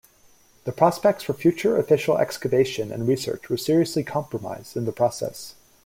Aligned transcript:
The 0.63 0.71
prospects 0.71 1.21
for 1.25 1.33
future 1.33 1.77
official 1.77 2.17
excavation 2.17 2.91
and 2.91 3.07
research 3.07 3.49
were 3.51 3.57
seriously 3.57 4.03
compromised 4.03 4.75
in 4.75 4.85
the 4.85 4.91
process. 4.91 5.53